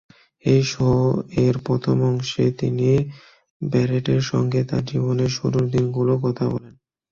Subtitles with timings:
[0.45, 2.89] এই শো-এর প্রথম অংশে তিনি
[3.61, 6.73] ব্যারেটের সঙ্গে তাঁর জীবনের শুরুর দিনগুলোর কথা বলেন।